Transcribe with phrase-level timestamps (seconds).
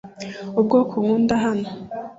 [0.59, 1.67] Ubwoko nkunda hano.